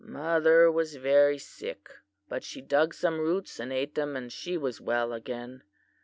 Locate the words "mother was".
0.03-0.95